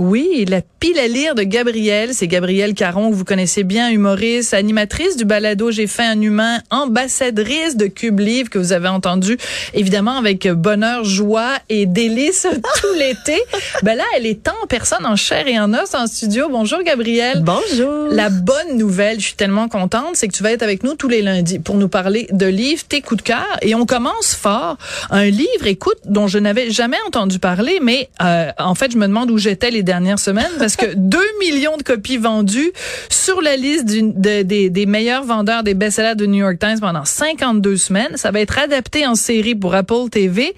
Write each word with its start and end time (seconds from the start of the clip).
Oui, 0.00 0.44
la 0.46 0.60
pile 0.78 0.96
à 1.00 1.08
lire 1.08 1.34
de 1.34 1.42
Gabrielle, 1.42 2.14
c'est 2.14 2.28
Gabrielle 2.28 2.74
Caron 2.74 3.10
que 3.10 3.16
vous 3.16 3.24
connaissez 3.24 3.64
bien, 3.64 3.90
humoriste, 3.90 4.54
animatrice 4.54 5.16
du 5.16 5.24
balado 5.24 5.72
J'ai 5.72 5.88
fait 5.88 6.04
un 6.04 6.20
humain, 6.20 6.60
ambassadrice 6.70 7.76
de 7.76 7.86
Cube 7.86 8.20
Livre 8.20 8.48
que 8.48 8.60
vous 8.60 8.72
avez 8.72 8.86
entendu 8.86 9.36
évidemment 9.74 10.16
avec 10.16 10.46
bonheur, 10.46 11.02
joie 11.02 11.54
et 11.68 11.86
délice 11.86 12.46
tout 12.80 12.94
l'été. 12.96 13.42
Ben 13.82 13.96
là, 13.96 14.04
elle 14.14 14.26
est 14.26 14.46
en 14.46 14.68
personne, 14.68 15.04
en 15.04 15.16
chair 15.16 15.48
et 15.48 15.58
en 15.58 15.74
os 15.74 15.92
en 15.96 16.06
studio. 16.06 16.46
Bonjour 16.48 16.80
Gabrielle. 16.84 17.42
Bonjour. 17.42 18.06
La 18.12 18.30
bonne 18.30 18.76
nouvelle, 18.76 19.18
je 19.18 19.24
suis 19.24 19.34
tellement 19.34 19.66
contente, 19.66 20.14
c'est 20.14 20.28
que 20.28 20.32
tu 20.32 20.44
vas 20.44 20.52
être 20.52 20.62
avec 20.62 20.84
nous 20.84 20.94
tous 20.94 21.08
les 21.08 21.22
lundis 21.22 21.58
pour 21.58 21.74
nous 21.74 21.88
parler 21.88 22.28
de 22.30 22.46
livres, 22.46 22.84
tes 22.88 23.00
coups 23.00 23.24
de 23.24 23.26
cœur 23.26 23.58
et 23.62 23.74
on 23.74 23.84
commence 23.84 24.36
fort. 24.36 24.76
Un 25.10 25.24
livre, 25.24 25.66
écoute, 25.66 25.98
dont 26.04 26.28
je 26.28 26.38
n'avais 26.38 26.70
jamais 26.70 26.98
entendu 27.08 27.40
parler, 27.40 27.80
mais 27.82 28.08
euh, 28.22 28.52
en 28.58 28.76
fait, 28.76 28.92
je 28.92 28.96
me 28.96 29.08
demande 29.08 29.32
où 29.32 29.38
j'étais 29.38 29.72
les 29.72 29.87
dernières 29.88 30.18
semaines 30.18 30.52
parce 30.58 30.76
que 30.76 30.86
2 30.94 31.18
millions 31.40 31.78
de 31.78 31.82
copies 31.82 32.18
vendues 32.18 32.72
sur 33.08 33.40
la 33.40 33.56
liste 33.56 33.86
des, 33.86 34.44
des 34.44 34.86
meilleurs 34.86 35.24
vendeurs 35.24 35.62
des 35.62 35.74
best-sellers 35.74 36.14
de 36.14 36.26
New 36.26 36.44
York 36.44 36.58
Times 36.58 36.78
pendant 36.80 37.04
52 37.04 37.76
semaines. 37.76 38.16
Ça 38.16 38.30
va 38.30 38.40
être 38.40 38.58
adapté 38.58 39.06
en 39.06 39.14
série 39.14 39.54
pour 39.54 39.74
Apple 39.74 40.10
TV. 40.10 40.54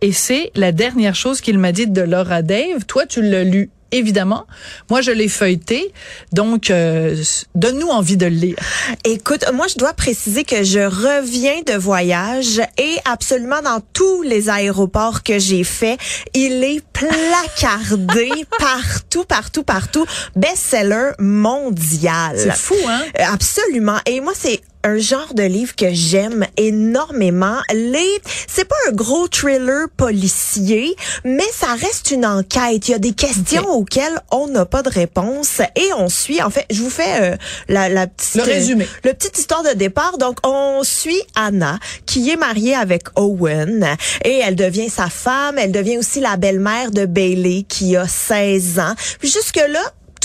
Et 0.00 0.12
c'est 0.12 0.50
la 0.54 0.72
dernière 0.72 1.14
chose 1.14 1.40
qu'il 1.40 1.58
m'a 1.58 1.72
dit 1.72 1.86
de 1.86 2.02
Laura 2.02 2.42
Dave. 2.42 2.84
Toi, 2.86 3.06
tu 3.06 3.22
l'as 3.22 3.44
lu 3.44 3.70
évidemment. 3.94 4.46
Moi, 4.90 5.00
je 5.00 5.10
l'ai 5.10 5.28
feuilleté. 5.28 5.92
Donc, 6.32 6.70
euh, 6.70 7.16
donne-nous 7.54 7.88
envie 7.88 8.16
de 8.16 8.26
le 8.26 8.34
lire. 8.34 8.56
Écoute, 9.04 9.44
moi, 9.54 9.66
je 9.68 9.76
dois 9.76 9.94
préciser 9.94 10.44
que 10.44 10.62
je 10.64 10.80
reviens 10.80 11.62
de 11.66 11.74
voyage 11.74 12.60
et 12.78 12.96
absolument 13.04 13.62
dans 13.62 13.80
tous 13.92 14.22
les 14.22 14.48
aéroports 14.50 15.22
que 15.22 15.38
j'ai 15.38 15.64
fait, 15.64 15.96
il 16.34 16.64
est 16.64 16.82
placardé 16.92 18.30
partout, 18.58 19.24
partout, 19.24 19.62
partout. 19.62 20.06
Best-seller 20.36 21.12
mondial. 21.18 22.36
C'est 22.36 22.56
fou, 22.56 22.76
hein? 22.88 23.02
Absolument. 23.18 23.98
Et 24.06 24.20
moi, 24.20 24.32
c'est 24.36 24.60
un 24.84 24.98
genre 24.98 25.34
de 25.34 25.42
livre 25.42 25.74
que 25.74 25.92
j'aime 25.92 26.46
énormément. 26.56 27.58
Les, 27.72 28.20
c'est 28.46 28.66
pas 28.66 28.76
un 28.88 28.92
gros 28.92 29.26
thriller 29.28 29.88
policier, 29.96 30.94
mais 31.24 31.44
ça 31.52 31.74
reste 31.74 32.10
une 32.10 32.26
enquête. 32.26 32.88
Il 32.88 32.92
y 32.92 32.94
a 32.94 32.98
des 32.98 33.12
questions 33.12 33.66
auxquelles 33.70 34.20
on 34.30 34.46
n'a 34.46 34.66
pas 34.66 34.82
de 34.82 34.90
réponse 34.90 35.60
et 35.60 35.92
on 35.96 36.08
suit. 36.08 36.42
En 36.42 36.50
fait, 36.50 36.66
je 36.70 36.82
vous 36.82 36.90
fais 36.90 37.32
euh, 37.32 37.36
la, 37.68 37.88
la 37.88 38.06
petite, 38.06 38.36
le 38.36 38.42
résumé, 38.42 38.86
le 39.04 39.14
petite 39.14 39.38
histoire 39.38 39.62
de 39.62 39.70
départ. 39.70 40.18
Donc, 40.18 40.38
on 40.46 40.82
suit 40.84 41.22
Anna 41.34 41.78
qui 42.04 42.30
est 42.30 42.36
mariée 42.36 42.74
avec 42.74 43.04
Owen 43.16 43.96
et 44.24 44.40
elle 44.44 44.56
devient 44.56 44.90
sa 44.90 45.08
femme. 45.08 45.58
Elle 45.58 45.72
devient 45.72 45.98
aussi 45.98 46.20
la 46.20 46.36
belle-mère 46.36 46.90
de 46.90 47.06
Bailey 47.06 47.64
qui 47.68 47.96
a 47.96 48.06
16 48.06 48.78
ans. 48.78 48.94
Puis 49.18 49.30
jusque 49.30 49.56
là 49.56 49.80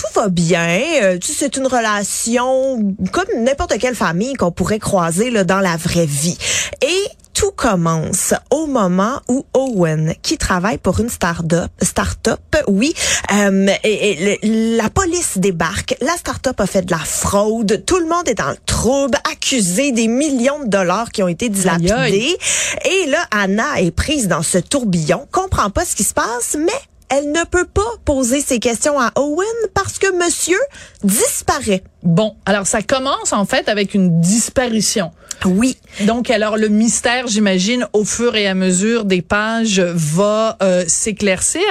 tout 0.10 0.20
va 0.20 0.30
bien. 0.30 0.82
Euh, 1.02 1.18
c'est 1.22 1.58
une 1.58 1.68
relation 1.68 2.96
comme 3.12 3.44
n'importe 3.44 3.78
quelle 3.78 3.96
famille 3.96 4.34
qu'on 4.34 4.52
pourrait 4.52 4.80
croiser 4.80 5.30
là, 5.30 5.44
dans 5.44 5.60
la 5.60 5.78
vraie 5.78 6.06
vie. 6.06 6.38
Et 6.82 7.08
tout 7.34 7.52
commence 7.52 8.34
au 8.50 8.68
moment 8.68 9.22
où 9.30 9.46
Owen, 9.54 10.14
qui 10.22 10.38
travaille 10.38 10.78
pour 10.78 11.00
une 11.00 11.08
start-up, 11.08 11.72
start-up, 11.82 12.42
oui, 12.68 12.94
euh, 13.32 13.68
et, 13.86 14.40
la 14.78 14.90
police 14.90 15.38
débarque. 15.38 15.96
La 16.02 16.18
start-up 16.18 16.60
a 16.60 16.66
fait 16.66 16.82
de 16.82 16.92
la 16.92 16.98
fraude. 16.98 17.84
Tout 17.86 18.00
le 18.00 18.08
monde 18.08 18.28
est 18.28 18.36
dans 18.36 18.50
le 18.50 18.58
trouble, 18.66 19.18
accusé 19.32 19.94
des 19.94 20.10
millions 20.10 20.60
de 20.64 20.68
dollars 20.68 21.12
qui 21.12 21.24
ont 21.24 21.30
été 21.30 21.48
dilapidés. 21.48 22.38
Et 22.84 23.06
là, 23.08 23.26
Anna 23.32 23.80
est 23.80 23.92
prise 23.92 24.28
dans 24.28 24.44
ce 24.44 24.58
tourbillon, 24.58 25.26
comprend 25.32 25.70
pas 25.70 25.86
ce 25.86 25.96
qui 25.96 26.04
se 26.04 26.14
passe, 26.14 26.58
mais 26.60 26.74
elle 27.10 27.32
ne 27.32 27.44
peut 27.44 27.66
pas 27.66 27.82
poser 28.06 28.42
ses 28.42 28.60
questions 28.60 29.00
à 29.00 29.12
Owen 29.16 29.48
parce 29.74 30.00
que 30.00 30.12
monsieur 30.14 30.60
disparaît. 31.04 31.84
Bon, 32.04 32.36
alors 32.46 32.68
ça 32.68 32.82
commence 32.82 33.34
en 33.34 33.46
fait 33.46 33.68
avec 33.68 33.94
une 33.94 34.22
disparition. 34.22 35.12
Oui. 35.46 35.78
Donc 36.02 36.30
alors 36.30 36.58
le 36.58 36.68
mystère, 36.68 37.28
j'imagine, 37.28 37.88
au 37.94 38.04
fur 38.04 38.36
et 38.36 38.48
à 38.48 38.56
mesure 38.56 39.06
des 39.06 39.22
pages 39.22 39.80
va 39.80 40.58
euh, 40.62 40.84
s'éclaircir. 40.88 41.62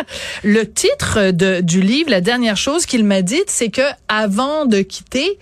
Le 0.43 0.71
titre 0.71 1.31
de, 1.31 1.61
du 1.61 1.81
livre, 1.83 2.11
la 2.11 2.21
dernière 2.21 2.57
chose 2.57 2.87
qu'il 2.87 3.05
m'a 3.05 3.23
dite, 3.23 3.49
c'est 3.49 3.69
que 3.69 3.83
avant 4.09 4.65
de 4.65 4.81
quitter, 4.81 5.39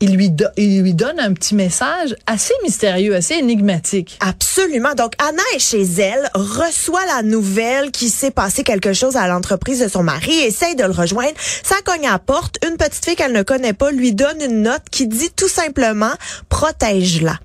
il 0.00 0.16
lui, 0.16 0.30
il 0.56 0.82
lui 0.82 0.94
donne 0.94 1.18
un 1.20 1.32
petit 1.32 1.54
message 1.54 2.16
assez 2.26 2.54
mystérieux, 2.62 3.14
assez 3.14 3.34
énigmatique. 3.34 4.18
Absolument. 4.20 4.94
Donc, 4.94 5.12
Anna 5.18 5.42
est 5.54 5.58
chez 5.58 5.82
elle, 5.82 6.28
reçoit 6.34 7.04
la 7.06 7.22
nouvelle 7.22 7.90
qu'il 7.90 8.10
s'est 8.10 8.30
passé 8.30 8.64
quelque 8.64 8.92
chose 8.92 9.16
à 9.16 9.26
l'entreprise 9.28 9.80
de 9.80 9.88
son 9.88 10.02
mari, 10.02 10.34
essaye 10.40 10.76
de 10.76 10.84
le 10.84 10.90
rejoindre. 10.90 11.34
Ça 11.62 11.76
cogne 11.84 12.06
à 12.06 12.12
la 12.12 12.18
porte. 12.18 12.56
Une 12.66 12.76
petite 12.76 13.04
fille 13.04 13.16
qu'elle 13.16 13.32
ne 13.32 13.42
connaît 13.42 13.72
pas 13.72 13.90
lui 13.90 14.12
donne 14.14 14.40
une 14.40 14.62
note 14.62 14.82
qui 14.90 15.06
dit 15.06 15.30
tout 15.34 15.48
simplement 15.48 16.12
«protège-la». 16.48 17.38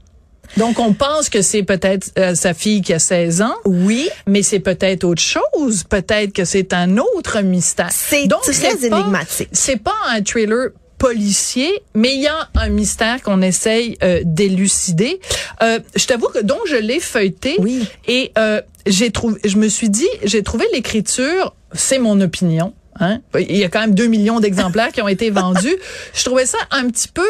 Donc, 0.57 0.79
on 0.79 0.93
pense 0.93 1.29
que 1.29 1.41
c'est 1.41 1.63
peut-être 1.63 2.11
euh, 2.17 2.33
sa 2.33 2.53
fille 2.53 2.81
qui 2.81 2.93
a 2.93 2.99
16 2.99 3.43
ans. 3.43 3.55
Oui. 3.65 4.09
Mais 4.25 4.41
c'est 4.41 4.59
peut-être 4.59 5.03
autre 5.03 5.21
chose. 5.21 5.83
Peut-être 5.83 6.33
que 6.33 6.43
c'est 6.43 6.73
un 6.73 6.97
autre 6.97 7.41
mystère. 7.41 7.89
C'est 7.91 8.27
très 8.27 8.85
énigmatique. 8.85 9.49
C'est 9.51 9.81
pas 9.81 9.95
un 10.09 10.23
thriller 10.23 10.69
policier, 10.99 11.81
mais 11.95 12.13
il 12.13 12.21
y 12.21 12.27
a 12.27 12.49
un 12.55 12.69
mystère 12.69 13.23
qu'on 13.23 13.41
essaye 13.41 13.97
euh, 14.03 14.21
d'élucider. 14.23 15.19
Euh, 15.63 15.79
je 15.95 16.05
t'avoue 16.05 16.27
que 16.27 16.39
donc 16.39 16.59
je 16.67 16.75
l'ai 16.75 16.99
feuilleté 16.99 17.55
oui. 17.57 17.87
et 18.07 18.31
euh, 18.37 18.61
j'ai 18.85 19.09
trouvé, 19.09 19.39
je 19.43 19.57
me 19.57 19.67
suis 19.67 19.89
dit, 19.89 20.09
j'ai 20.23 20.43
trouvé 20.43 20.65
l'écriture, 20.73 21.55
c'est 21.73 21.99
mon 21.99 22.19
opinion. 22.21 22.73
Hein? 22.99 23.21
Il 23.39 23.55
y 23.55 23.63
a 23.63 23.69
quand 23.69 23.79
même 23.79 23.95
2 23.95 24.07
millions 24.07 24.41
d'exemplaires 24.41 24.91
qui 24.91 25.01
ont 25.01 25.07
été 25.07 25.29
vendus. 25.29 25.75
Je 26.13 26.23
trouvais 26.25 26.45
ça 26.45 26.57
un 26.69 26.89
petit 26.89 27.07
peu 27.07 27.25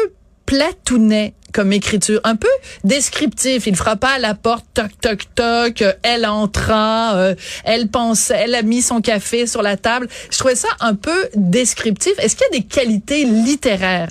platounet 0.46 1.34
comme 1.52 1.72
écriture, 1.72 2.20
un 2.24 2.36
peu 2.36 2.48
descriptif. 2.84 3.66
Il 3.66 3.76
frappait 3.76 4.06
à 4.06 4.18
la 4.18 4.34
porte, 4.34 4.64
toc 4.74 4.90
toc 5.00 5.22
toc. 5.34 5.84
Elle 6.02 6.26
entra, 6.26 7.16
euh, 7.16 7.34
elle 7.64 7.88
pensait, 7.88 8.42
elle 8.44 8.54
a 8.54 8.62
mis 8.62 8.82
son 8.82 9.00
café 9.00 9.46
sur 9.46 9.62
la 9.62 9.76
table. 9.76 10.08
Je 10.30 10.38
trouvais 10.38 10.54
ça 10.54 10.68
un 10.80 10.94
peu 10.94 11.28
descriptif. 11.34 12.12
Est-ce 12.18 12.36
qu'il 12.36 12.46
y 12.52 12.56
a 12.56 12.60
des 12.60 12.66
qualités 12.66 13.24
littéraires? 13.24 14.10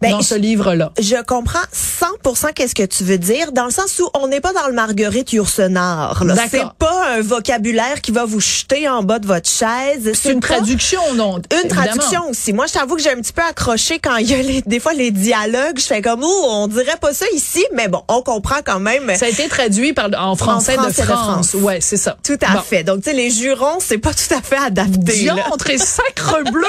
Ben, 0.00 0.10
dans 0.10 0.22
ce 0.22 0.34
livre-là. 0.34 0.92
Je 0.98 1.22
comprends 1.24 1.58
100% 1.72 2.52
qu'est-ce 2.54 2.74
que 2.74 2.84
tu 2.84 3.04
veux 3.04 3.18
dire, 3.18 3.52
dans 3.52 3.64
le 3.64 3.70
sens 3.70 3.98
où 3.98 4.08
on 4.14 4.28
n'est 4.28 4.40
pas 4.40 4.52
dans 4.52 4.66
le 4.66 4.72
Marguerite 4.72 5.32
Yourcenar. 5.32 6.22
C'est 6.50 6.64
pas 6.78 7.16
un 7.16 7.22
vocabulaire 7.22 8.00
qui 8.00 8.12
va 8.12 8.24
vous 8.24 8.40
jeter 8.40 8.88
en 8.88 9.02
bas 9.02 9.18
de 9.18 9.26
votre 9.26 9.48
chaise. 9.48 10.12
C'est 10.14 10.32
une 10.32 10.40
traduction, 10.40 11.00
non? 11.14 11.40
Une 11.62 11.68
traduction 11.68 12.28
aussi. 12.30 12.52
Moi, 12.52 12.66
je 12.66 12.74
t'avoue 12.74 12.96
que 12.96 13.02
j'ai 13.02 13.12
un 13.12 13.20
petit 13.20 13.32
peu 13.32 13.42
accroché 13.42 13.98
quand 13.98 14.16
il 14.16 14.30
y 14.30 14.34
a 14.34 14.42
les, 14.42 14.62
des 14.62 14.80
fois 14.80 14.92
les 14.92 15.10
dialogues. 15.10 15.78
Je 15.78 15.84
fais 15.84 16.02
comme, 16.02 16.22
oh, 16.22 16.46
on 16.48 16.68
dirait 16.68 16.96
pas 17.00 17.12
ça 17.12 17.26
ici, 17.34 17.64
mais 17.72 17.88
bon, 17.88 18.02
on 18.08 18.22
comprend 18.22 18.60
quand 18.64 18.80
même. 18.80 19.14
Ça 19.16 19.26
a 19.26 19.28
été 19.28 19.48
traduit 19.48 19.92
par, 19.92 20.08
en 20.18 20.36
français, 20.36 20.76
de, 20.76 20.92
France. 20.92 21.54
Ouais, 21.54 21.80
c'est 21.80 21.96
ça. 21.96 22.16
Tout 22.24 22.38
à 22.42 22.60
fait. 22.60 22.84
Donc, 22.84 23.02
tu 23.02 23.10
sais, 23.10 23.16
les 23.16 23.30
jurons, 23.30 23.78
c'est 23.80 23.98
pas 23.98 24.12
tout 24.12 24.34
à 24.34 24.42
fait 24.42 24.56
adapté. 24.56 25.12
Diantre 25.12 25.70
et 25.70 25.78
sacre 25.78 26.42
bleu! 26.50 26.66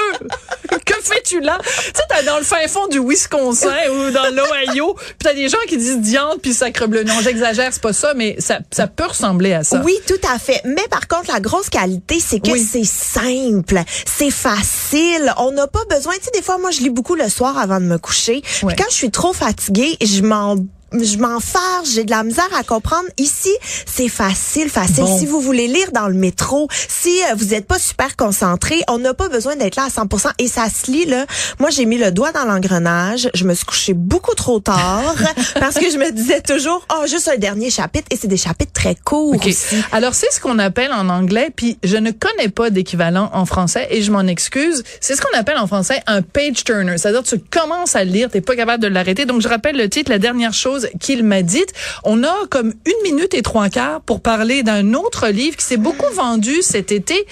que 0.84 0.94
fais-tu 1.02 1.40
là? 1.40 1.58
Tu 1.62 1.70
sais, 1.70 2.02
t'es 2.08 2.24
dans 2.24 2.38
le 2.38 2.44
fin 2.44 2.66
fond 2.68 2.86
du 2.88 2.98
Wisconsin 3.18 3.74
ou 3.90 4.10
dans 4.10 4.32
l'Ohio, 4.34 4.94
puis 4.94 5.16
t'as 5.18 5.34
des 5.34 5.48
gens 5.48 5.58
qui 5.66 5.76
disent 5.76 6.00
diante 6.00 6.40
puis 6.40 6.54
sacre 6.54 6.86
bleu. 6.86 7.02
Non, 7.02 7.14
j'exagère, 7.22 7.72
c'est 7.72 7.82
pas 7.82 7.92
ça, 7.92 8.14
mais 8.14 8.36
ça, 8.38 8.60
ça 8.70 8.86
peut 8.86 9.06
ressembler 9.06 9.52
à 9.52 9.64
ça. 9.64 9.82
Oui, 9.84 9.94
tout 10.06 10.20
à 10.32 10.38
fait. 10.38 10.60
Mais 10.64 10.86
par 10.90 11.08
contre, 11.08 11.32
la 11.32 11.40
grosse 11.40 11.68
qualité, 11.68 12.20
c'est 12.20 12.40
que 12.40 12.56
c'est 12.56 12.84
simple, 12.84 13.82
c'est 14.06 14.30
facile. 14.30 15.32
On 15.38 15.50
n'a 15.52 15.66
pas 15.66 15.84
besoin. 15.90 16.14
Tu 16.14 16.24
sais, 16.24 16.30
des 16.32 16.42
fois, 16.42 16.58
moi, 16.58 16.70
je 16.70 16.80
lis 16.80 16.90
beaucoup 16.90 17.14
le 17.14 17.28
soir 17.28 17.58
avant 17.58 17.80
de 17.80 17.86
me 17.86 17.98
coucher. 17.98 18.42
Puis 18.42 18.76
quand 18.76 18.88
je 18.88 18.94
suis 18.94 19.10
trop 19.10 19.32
fatiguée, 19.32 19.96
je 20.00 20.22
m'en 20.22 20.56
je 20.92 21.18
m'en 21.18 21.40
farge, 21.40 21.88
j'ai 21.94 22.04
de 22.04 22.10
la 22.10 22.24
misère 22.24 22.48
à 22.58 22.62
comprendre. 22.62 23.06
Ici, 23.18 23.52
c'est 23.86 24.08
facile, 24.08 24.68
facile. 24.68 25.04
Bon. 25.04 25.18
Si 25.18 25.26
vous 25.26 25.40
voulez 25.40 25.68
lire 25.68 25.92
dans 25.92 26.08
le 26.08 26.14
métro, 26.14 26.68
si 26.88 27.10
euh, 27.24 27.34
vous 27.36 27.46
n'êtes 27.46 27.66
pas 27.66 27.78
super 27.78 28.16
concentré, 28.16 28.80
on 28.88 28.98
n'a 28.98 29.14
pas 29.14 29.28
besoin 29.28 29.56
d'être 29.56 29.76
là 29.76 29.84
à 29.84 29.88
100% 29.88 30.30
et 30.38 30.48
ça 30.48 30.68
se 30.68 30.90
lit 30.90 31.04
là. 31.04 31.26
Moi, 31.58 31.70
j'ai 31.70 31.84
mis 31.84 31.98
le 31.98 32.10
doigt 32.10 32.32
dans 32.32 32.44
l'engrenage, 32.44 33.28
je 33.34 33.44
me 33.44 33.54
suis 33.54 33.66
couchée 33.66 33.94
beaucoup 33.94 34.34
trop 34.34 34.60
tard 34.60 35.14
parce 35.60 35.74
que 35.74 35.90
je 35.90 35.98
me 35.98 36.10
disais 36.10 36.40
toujours 36.40 36.86
oh, 36.94 37.06
juste 37.06 37.28
un 37.28 37.36
dernier 37.36 37.70
chapitre 37.70 38.06
et 38.10 38.16
c'est 38.16 38.28
des 38.28 38.36
chapitres 38.36 38.72
très 38.72 38.94
courts 38.94 39.34
OK. 39.34 39.46
aussi. 39.46 39.76
Alors, 39.92 40.14
c'est 40.14 40.32
ce 40.32 40.40
qu'on 40.40 40.58
appelle 40.58 40.92
en 40.92 41.08
anglais, 41.08 41.50
puis 41.54 41.78
je 41.82 41.96
ne 41.96 42.10
connais 42.10 42.48
pas 42.48 42.70
d'équivalent 42.70 43.30
en 43.34 43.44
français 43.44 43.88
et 43.90 44.02
je 44.02 44.10
m'en 44.10 44.26
excuse. 44.26 44.82
C'est 45.00 45.16
ce 45.16 45.20
qu'on 45.20 45.36
appelle 45.38 45.58
en 45.58 45.66
français 45.66 46.02
un 46.06 46.22
page 46.22 46.64
turner. 46.64 46.96
C'est-à-dire, 46.96 47.22
tu 47.22 47.38
commences 47.38 47.94
à 47.94 48.04
lire, 48.04 48.30
t'es 48.30 48.40
pas 48.40 48.56
capable 48.56 48.82
de 48.82 48.88
l'arrêter. 48.88 49.26
Donc, 49.26 49.42
je 49.42 49.48
rappelle 49.48 49.76
le 49.76 49.88
titre, 49.88 50.10
la 50.10 50.18
dernière 50.18 50.54
chose 50.54 50.77
qu'il 51.00 51.24
m'a 51.24 51.42
dite. 51.42 51.72
On 52.04 52.22
a 52.24 52.34
comme 52.50 52.72
une 52.84 53.02
minute 53.02 53.34
et 53.34 53.42
trois 53.42 53.68
quarts 53.68 54.00
pour 54.02 54.20
parler 54.20 54.62
d'un 54.62 54.94
autre 54.94 55.28
livre 55.28 55.56
qui 55.56 55.64
s'est 55.64 55.76
beaucoup 55.76 56.12
vendu 56.14 56.62
cet 56.62 56.92
été, 56.92 57.26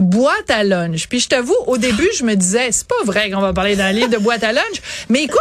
Boîte 0.00 0.50
à 0.50 0.64
lunch. 0.64 1.08
Puis, 1.08 1.20
je 1.20 1.28
t'avoue, 1.28 1.56
au 1.66 1.78
début, 1.78 2.08
je 2.16 2.24
me 2.24 2.34
disais, 2.34 2.72
c'est 2.72 2.86
pas 2.86 3.04
vrai 3.04 3.30
qu'on 3.30 3.40
va 3.40 3.52
parler 3.52 3.76
d'un 3.76 3.92
livre 3.92 4.08
de 4.08 4.18
boîte 4.18 4.44
à 4.44 4.52
lunch. 4.52 4.82
Mais 5.08 5.24
écoute, 5.24 5.38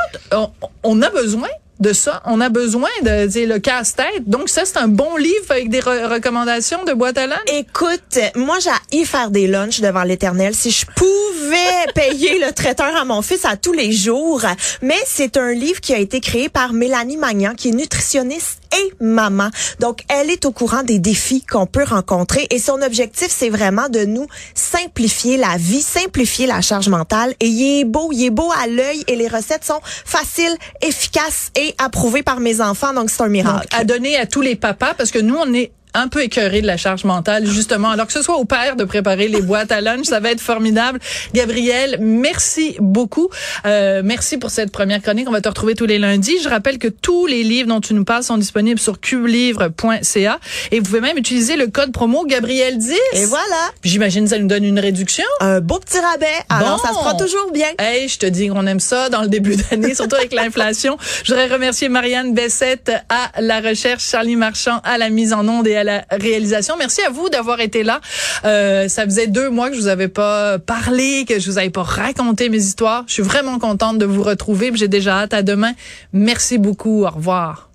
on 0.84 1.02
a 1.02 1.10
besoin 1.10 1.50
de 1.80 1.92
ça. 1.94 2.22
On 2.26 2.40
a 2.40 2.50
besoin 2.50 2.90
de, 3.04 3.28
c'est 3.30 3.46
le 3.46 3.60
casse-tête. 3.60 4.28
Donc 4.28 4.50
ça, 4.50 4.64
c'est 4.66 4.78
un 4.78 4.88
bon 4.88 5.18
livre 5.18 5.46
avec 5.50 5.70
des 5.70 5.80
re- 5.82 6.06
recommandations 6.14 6.84
de 6.86 6.94
boîte 6.94 7.18
à 7.18 7.28
lunch. 7.28 7.40
Écoute, 7.48 8.20
moi 8.36 8.58
j'ai 8.60 9.00
y 9.00 9.06
faire 9.06 9.32
des 9.32 9.48
lunchs 9.48 9.82
devant 9.82 10.04
l'éternel 10.04 10.54
si 10.56 10.72
je 10.72 10.86
pouvais 10.96 11.92
payer 11.96 12.40
le 12.40 12.52
traiteur 12.54 12.96
à 12.96 13.06
mon 13.06 13.22
fils 13.22 13.46
à 13.46 13.58
tous 13.58 13.74
les 13.74 13.92
jours. 13.92 14.42
Mais 14.82 14.98
c'est 15.06 15.38
un 15.38 15.52
livre 15.52 15.82
qui 15.82 15.94
a 15.94 15.98
été 15.98 16.20
créé 16.22 16.48
par 16.50 16.74
Mélanie 16.74 17.18
Magnan, 17.18 17.54
qui 17.56 17.70
est 17.70 17.74
nutritionniste 17.74 18.60
et 18.78 18.94
maman. 19.00 19.50
Donc, 19.80 20.02
elle 20.10 20.30
est 20.30 20.46
au 20.46 20.52
courant 20.52 20.84
des 20.84 21.00
défis 21.00 21.44
qu'on 21.44 21.66
peut 21.66 21.84
rencontrer 21.84 22.48
et 22.50 22.60
son 22.60 22.82
objectif, 22.82 23.28
c'est 23.30 23.50
vraiment 23.50 23.90
de 23.90 24.06
nous 24.06 24.28
simplifier 24.56 25.38
la 25.38 25.58
vie, 25.58 25.82
simplifier 25.82 26.48
la 26.48 26.62
charge 26.62 26.90
mentale. 26.90 27.34
Et 27.40 27.48
il 27.48 27.80
est 27.80 27.86
beau, 27.86 28.10
il 28.12 28.26
est 28.26 28.30
beau 28.30 28.50
à 28.64 28.68
l'œil 28.68 29.04
et 29.08 29.16
les 29.16 29.28
recettes 29.28 29.64
sont 29.64 29.82
faciles, 29.84 30.56
efficaces 30.82 31.52
et 31.56 31.76
approuvées 31.78 32.24
par 32.24 32.40
mes 32.40 32.62
enfants. 32.62 32.94
Donc, 32.94 33.10
c'est 33.10 33.24
un 33.24 33.30
miracle. 33.30 33.68
à 33.76 33.84
donner 33.84 34.18
à 34.18 34.26
tous 34.26 34.42
les 34.42 34.56
papas 34.56 34.94
parce 34.94 35.12
que 35.12 35.20
nous, 35.20 35.36
on 35.36 35.54
est 35.54 35.72
un 35.94 36.08
peu 36.08 36.22
écœuré 36.24 36.62
de 36.62 36.68
la 36.68 36.78
charge 36.78 37.04
mentale, 37.04 37.46
justement. 37.46 37.90
Alors 37.90 38.08
que 38.08 38.14
ce 38.14 38.22
soit 38.22 38.38
au 38.38 38.46
père 38.46 38.76
de 38.76 38.84
préparer 38.84 39.28
les 39.28 39.42
boîtes 39.42 39.72
à 39.72 39.82
lunch, 39.82 40.06
ça 40.06 40.20
va 40.20 40.32
être 40.32 40.42
formidable. 40.42 41.00
Gabriel, 41.34 41.98
merci 42.02 42.76
beaucoup. 42.80 43.30
Euh, 43.66 44.02
merci 44.04 44.38
pour 44.38 44.50
cette 44.50 44.72
première 44.72 45.02
chronique. 45.02 45.28
On 45.28 45.32
va 45.32 45.42
te 45.42 45.50
retrouver 45.50 45.76
tous 45.76 45.86
les 45.86 46.00
lundis. 46.00 46.38
Je 46.44 46.50
rappelle 46.50 46.78
que 46.78 46.88
tous 46.88 47.26
les 47.28 47.44
livres 47.44 47.68
dont 47.70 47.82
tu 47.82 47.94
nous 47.94 48.06
parles 48.06 48.24
sont 48.24 48.38
disponibles 48.38 48.80
sur 48.80 49.00
cubelivre.ca 49.00 50.40
et 50.72 50.80
vous 50.80 50.86
pouvez 50.86 51.02
même 51.02 51.18
utiliser 51.18 51.56
le 51.56 51.68
code 51.68 51.92
promo 51.92 52.26
Gabriel 52.26 52.78
10. 52.78 52.94
Et 53.14 53.26
voilà, 53.26 53.44
J'imagine 53.84 54.28
ça 54.28 54.38
nous 54.40 54.48
donne 54.48 54.64
une 54.64 54.80
réduction. 54.80 55.24
un 55.42 55.60
beau 55.60 55.80
petit 55.80 56.00
rabais. 56.00 56.26
Alors, 56.50 56.78
Bon. 56.78 56.84
ça 56.88 56.90
se 56.90 57.00
prend 57.00 57.16
toujours 57.18 57.52
bien. 57.52 57.68
Hey, 57.80 58.08
je 58.08 58.18
te 58.18 58.26
dis 58.26 58.48
qu'on 58.48 58.66
aime 58.68 58.80
ça 58.80 59.10
dans 59.10 59.22
le 59.22 59.28
début 59.28 59.56
d'année, 59.56 59.94
surtout 59.96 60.16
avec 60.16 60.34
l'inflation. 60.34 60.98
Je 61.24 61.34
voudrais 61.34 61.48
remercier 61.48 61.90
Marianne 61.90 62.34
Bessette 62.34 62.92
à 63.10 63.42
la 63.42 63.60
recherche, 63.60 64.04
Charlie 64.08 64.36
Marchand 64.36 64.80
à 64.84 64.98
la 64.98 65.10
mise 65.10 65.34
en 65.34 65.48
onde 65.48 65.68
et 65.68 65.76
à 65.76 65.83
la 65.84 66.06
réalisation. 66.12 66.76
Merci 66.78 67.02
à 67.02 67.10
vous 67.10 67.30
d'avoir 67.30 67.60
été 67.60 67.84
là. 67.84 68.02
Euh, 68.46 68.88
ça 68.88 69.04
faisait 69.06 69.28
deux 69.28 69.50
mois 69.50 69.70
que 69.70 69.76
je 69.76 69.82
vous 69.82 69.88
avais 69.88 70.08
pas 70.08 70.60
parlé, 70.60 71.26
que 71.28 71.40
je 71.40 71.50
vous 71.50 71.58
avais 71.58 71.70
pas 71.70 71.84
raconté 71.84 72.50
mes 72.50 72.58
histoires. 72.58 73.04
Je 73.08 73.14
suis 73.14 73.24
vraiment 73.24 73.60
contente 73.60 73.98
de 73.98 74.06
vous 74.06 74.24
retrouver. 74.24 74.72
J'ai 74.74 74.88
déjà 74.88 75.20
hâte 75.20 75.34
à 75.34 75.44
demain. 75.44 75.74
Merci 76.14 76.58
beaucoup. 76.58 77.04
Au 77.06 77.10
revoir. 77.10 77.73